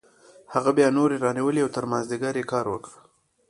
هغه 0.53 0.69
بیا 0.77 0.87
نورې 0.97 1.21
رانیولې 1.23 1.61
او 1.63 1.69
تر 1.75 1.83
مازدیګره 1.91 2.37
یې 2.41 2.49
کار 2.51 2.65
وکړ 2.69 2.91